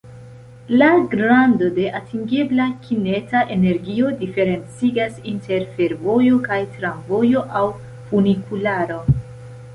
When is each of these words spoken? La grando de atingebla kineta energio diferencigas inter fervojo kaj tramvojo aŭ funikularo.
La 0.81 0.85
grando 1.09 1.67
de 1.75 1.83
atingebla 1.99 2.65
kineta 2.85 3.43
energio 3.57 4.09
diferencigas 4.23 5.21
inter 5.35 5.69
fervojo 5.77 6.41
kaj 6.49 6.59
tramvojo 6.79 7.47
aŭ 7.63 7.65
funikularo. 8.09 8.99